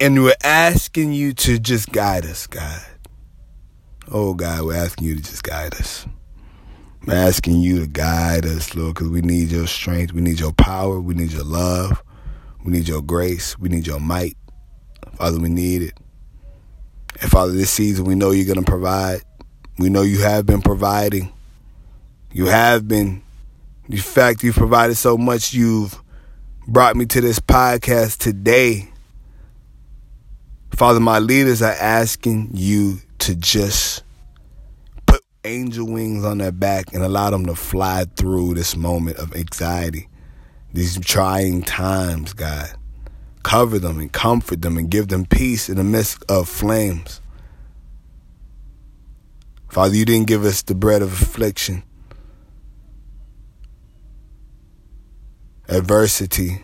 And 0.00 0.24
we're 0.24 0.34
asking 0.42 1.12
you 1.12 1.34
to 1.34 1.60
just 1.60 1.92
guide 1.92 2.26
us, 2.26 2.48
God. 2.48 2.84
Oh, 4.10 4.34
God, 4.34 4.64
we're 4.64 4.74
asking 4.74 5.06
you 5.06 5.14
to 5.14 5.22
just 5.22 5.44
guide 5.44 5.74
us. 5.74 6.04
We're 7.06 7.14
asking 7.14 7.60
you 7.60 7.80
to 7.80 7.86
guide 7.86 8.44
us, 8.44 8.74
Lord, 8.74 8.94
because 8.94 9.08
we 9.08 9.22
need 9.22 9.50
your 9.50 9.66
strength. 9.66 10.12
We 10.12 10.20
need 10.20 10.38
your 10.38 10.52
power. 10.52 11.00
We 11.00 11.14
need 11.14 11.32
your 11.32 11.44
love. 11.44 12.02
We 12.64 12.72
need 12.72 12.88
your 12.88 13.02
grace. 13.02 13.58
We 13.58 13.68
need 13.68 13.86
your 13.86 14.00
might. 14.00 14.36
Father, 15.16 15.38
we 15.38 15.48
need 15.48 15.82
it. 15.82 15.94
And 17.20 17.30
Father, 17.30 17.52
this 17.52 17.70
season 17.70 18.04
we 18.04 18.14
know 18.14 18.30
you're 18.30 18.52
going 18.52 18.64
to 18.64 18.70
provide. 18.70 19.22
We 19.78 19.88
know 19.88 20.02
you 20.02 20.20
have 20.20 20.46
been 20.46 20.62
providing. 20.62 21.32
You 22.32 22.46
have 22.46 22.86
been. 22.86 23.22
In 23.88 23.98
fact, 23.98 24.44
you've 24.44 24.54
provided 24.54 24.96
so 24.96 25.16
much, 25.16 25.52
you've 25.52 26.00
brought 26.68 26.96
me 26.96 27.06
to 27.06 27.20
this 27.20 27.40
podcast 27.40 28.18
today 28.18 28.90
Father, 30.80 31.00
my 31.00 31.18
leaders 31.18 31.60
are 31.60 31.76
asking 31.78 32.50
you 32.54 33.00
to 33.18 33.34
just 33.34 34.02
angel 35.44 35.86
wings 35.86 36.24
on 36.24 36.38
their 36.38 36.52
back 36.52 36.92
and 36.92 37.02
allow 37.02 37.30
them 37.30 37.46
to 37.46 37.54
fly 37.54 38.04
through 38.16 38.54
this 38.54 38.76
moment 38.76 39.16
of 39.18 39.34
anxiety, 39.34 40.08
these 40.72 40.98
trying 41.00 41.62
times, 41.62 42.32
God. 42.32 42.70
Cover 43.42 43.78
them 43.78 43.98
and 43.98 44.12
comfort 44.12 44.60
them 44.62 44.76
and 44.76 44.90
give 44.90 45.08
them 45.08 45.24
peace 45.24 45.68
in 45.68 45.76
the 45.76 45.84
midst 45.84 46.22
of 46.28 46.48
flames. 46.48 47.20
Father, 49.70 49.96
you 49.96 50.04
didn't 50.04 50.26
give 50.26 50.44
us 50.44 50.62
the 50.62 50.74
bread 50.74 51.00
of 51.00 51.12
affliction, 51.12 51.84
adversity 55.68 56.62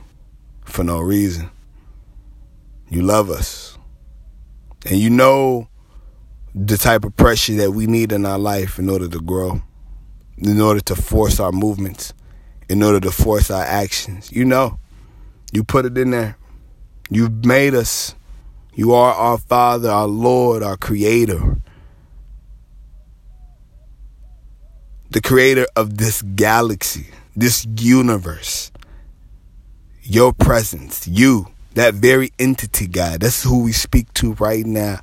for 0.64 0.82
no 0.82 0.98
reason. 0.98 1.50
You 2.88 3.02
love 3.02 3.30
us. 3.30 3.78
And 4.84 4.98
you 4.98 5.10
know 5.10 5.68
the 6.58 6.78
type 6.78 7.04
of 7.04 7.14
pressure 7.16 7.54
that 7.54 7.72
we 7.72 7.86
need 7.86 8.12
in 8.12 8.24
our 8.24 8.38
life 8.38 8.78
in 8.78 8.88
order 8.88 9.06
to 9.06 9.20
grow, 9.20 9.60
in 10.38 10.58
order 10.58 10.80
to 10.80 10.96
force 10.96 11.38
our 11.38 11.52
movements, 11.52 12.14
in 12.70 12.82
order 12.82 12.98
to 12.98 13.10
force 13.10 13.50
our 13.50 13.62
actions. 13.62 14.32
You 14.32 14.46
know, 14.46 14.78
you 15.52 15.62
put 15.62 15.84
it 15.84 15.98
in 15.98 16.12
there. 16.12 16.38
You've 17.10 17.44
made 17.44 17.74
us. 17.74 18.14
You 18.74 18.94
are 18.94 19.12
our 19.12 19.36
Father, 19.36 19.90
our 19.90 20.08
Lord, 20.08 20.62
our 20.62 20.78
Creator. 20.78 21.58
The 25.10 25.20
creator 25.20 25.66
of 25.76 25.98
this 25.98 26.22
galaxy, 26.22 27.08
this 27.36 27.66
universe. 27.78 28.72
Your 30.02 30.32
presence, 30.32 31.06
you 31.06 31.48
that 31.74 31.92
very 31.92 32.32
entity, 32.38 32.86
God. 32.86 33.20
That's 33.20 33.42
who 33.42 33.62
we 33.62 33.72
speak 33.72 34.12
to 34.14 34.32
right 34.34 34.64
now. 34.64 35.00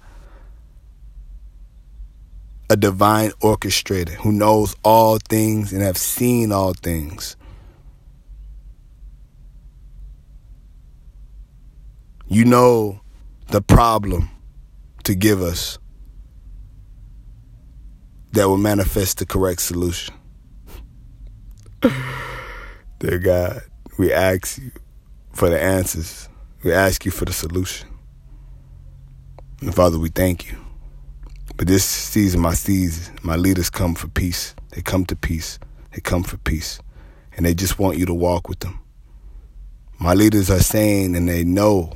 A 2.74 2.76
divine 2.76 3.30
orchestrator 3.44 4.16
who 4.16 4.32
knows 4.32 4.76
all 4.84 5.20
things 5.30 5.74
and 5.74 5.84
have 5.84 5.96
seen 5.96 6.52
all 6.52 6.74
things. 6.74 7.36
You 12.26 12.46
know 12.46 13.00
the 13.50 13.62
problem 13.62 14.28
to 15.04 15.14
give 15.14 15.40
us 15.40 15.78
that 18.32 18.48
will 18.48 18.58
manifest 18.58 19.20
the 19.20 19.28
correct 19.28 19.62
solution. 19.62 20.16
Dear 22.98 23.20
God, 23.20 23.62
we 24.00 24.12
ask 24.12 24.58
you 24.58 24.72
for 25.32 25.48
the 25.48 25.62
answers. 25.62 26.28
We 26.64 26.74
ask 26.74 27.06
you 27.06 27.12
for 27.12 27.26
the 27.26 27.34
solution. 27.34 27.88
And 29.62 29.76
Father, 29.76 30.00
we 30.00 30.10
thank 30.10 30.52
you. 30.52 30.58
But 31.64 31.70
this 31.70 31.86
season, 31.86 32.42
my 32.42 32.56
season, 32.56 33.18
my 33.24 33.38
leaders 33.38 33.70
come 33.70 33.96
for 33.96 34.10
peace. 34.10 34.54
They 34.72 34.82
come 34.82 35.06
to 35.06 35.16
peace. 35.16 35.60
They 35.94 36.02
come 36.02 36.22
for 36.22 36.36
peace. 36.36 36.82
And 37.38 37.46
they 37.46 37.54
just 37.54 37.80
want 37.80 37.98
you 37.98 38.06
to 38.06 38.14
walk 38.14 38.50
with 38.50 38.60
them. 38.60 38.82
My 39.98 40.14
leaders 40.14 40.52
are 40.52 40.60
saying 40.60 41.16
and 41.16 41.30
they 41.30 41.46
know 41.46 41.94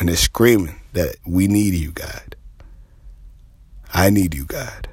and 0.00 0.08
they're 0.08 0.16
screaming 0.16 0.80
that 0.94 1.16
we 1.26 1.48
need 1.48 1.74
you, 1.74 1.90
God. 1.90 2.34
I 3.92 4.08
need 4.08 4.32
you, 4.32 4.46
God. 4.46 4.88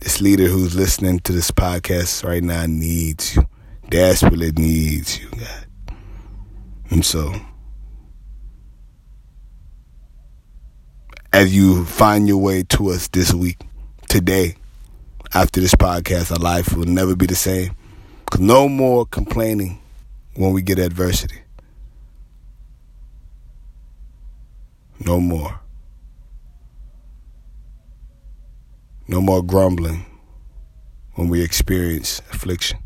This 0.00 0.20
leader 0.20 0.48
who's 0.48 0.74
listening 0.74 1.20
to 1.20 1.32
this 1.32 1.52
podcast 1.52 2.24
right 2.24 2.42
now 2.42 2.66
needs 2.66 3.36
you. 3.36 3.48
Desperately 3.88 4.50
needs 4.50 5.20
you, 5.20 5.30
God. 5.30 5.96
And 6.90 7.06
so 7.06 7.36
as 11.36 11.54
you 11.54 11.84
find 11.84 12.26
your 12.26 12.38
way 12.38 12.62
to 12.62 12.88
us 12.88 13.08
this 13.08 13.34
week, 13.34 13.60
today, 14.08 14.54
after 15.34 15.60
this 15.60 15.74
podcast, 15.74 16.32
our 16.32 16.38
life 16.38 16.72
will 16.74 16.86
never 16.86 17.14
be 17.14 17.26
the 17.26 17.34
same. 17.34 17.76
No 18.38 18.70
more 18.70 19.04
complaining 19.04 19.78
when 20.34 20.54
we 20.54 20.62
get 20.62 20.78
adversity. 20.78 21.42
No 25.04 25.20
more. 25.20 25.60
No 29.06 29.20
more 29.20 29.42
grumbling 29.42 30.06
when 31.16 31.28
we 31.28 31.42
experience 31.42 32.20
affliction. 32.32 32.78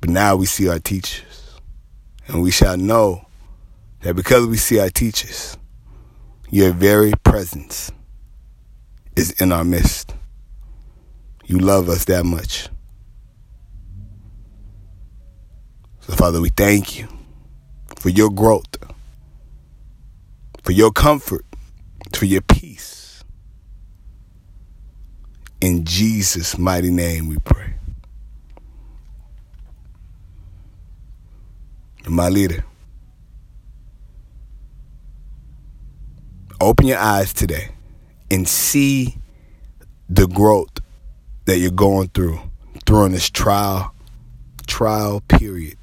But 0.00 0.10
now 0.10 0.36
we 0.36 0.46
see 0.46 0.68
our 0.68 0.78
teachers, 0.78 1.58
and 2.28 2.40
we 2.40 2.52
shall 2.52 2.76
know 2.76 3.26
that 4.02 4.14
because 4.14 4.46
we 4.46 4.56
see 4.56 4.78
our 4.78 4.90
teachers, 4.90 5.56
your 6.50 6.72
very 6.72 7.12
presence 7.24 7.90
is 9.16 9.30
in 9.40 9.52
our 9.52 9.64
midst. 9.64 10.14
You 11.46 11.58
love 11.58 11.88
us 11.88 12.04
that 12.06 12.24
much. 12.24 12.68
So, 16.00 16.14
Father, 16.14 16.40
we 16.40 16.48
thank 16.50 16.98
you 16.98 17.08
for 17.98 18.08
your 18.08 18.30
growth, 18.30 18.76
for 20.62 20.72
your 20.72 20.90
comfort, 20.90 21.44
for 22.12 22.24
your 22.26 22.42
peace. 22.42 23.22
In 25.60 25.84
Jesus' 25.84 26.58
mighty 26.58 26.90
name 26.90 27.28
we 27.28 27.38
pray. 27.38 27.74
my 32.08 32.28
leader. 32.28 32.64
Open 36.62 36.86
your 36.86 36.98
eyes 36.98 37.32
today 37.32 37.70
and 38.30 38.48
see 38.48 39.16
the 40.08 40.26
growth 40.26 40.78
that 41.46 41.58
you're 41.58 41.70
going 41.70 42.08
through 42.08 42.40
during 42.84 43.12
this 43.12 43.28
trial 43.28 43.94
trial 44.66 45.20
period 45.28 45.76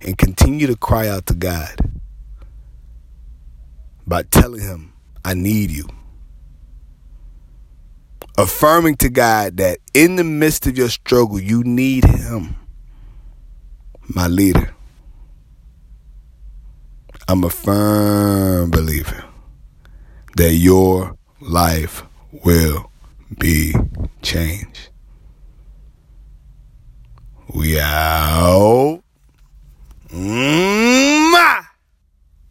and 0.00 0.16
continue 0.16 0.66
to 0.66 0.76
cry 0.76 1.06
out 1.06 1.26
to 1.26 1.34
God 1.34 1.76
by 4.06 4.22
telling 4.22 4.60
him 4.60 4.92
I 5.24 5.34
need 5.34 5.70
you. 5.70 5.86
Affirming 8.38 8.96
to 8.96 9.10
God 9.10 9.58
that 9.58 9.78
in 9.92 10.16
the 10.16 10.24
midst 10.24 10.66
of 10.66 10.76
your 10.78 10.88
struggle 10.88 11.38
you 11.38 11.62
need 11.62 12.04
him 12.04 12.56
my 14.08 14.26
leader. 14.26 14.74
I'm 17.28 17.44
a 17.44 17.50
firm 17.50 18.70
believer 18.70 19.24
that 20.36 20.54
your 20.54 21.16
life 21.40 22.02
will 22.44 22.90
be 23.38 23.74
changed. 24.22 24.88
We 27.54 27.78
out. 27.78 29.02
Mwah! 30.10 31.61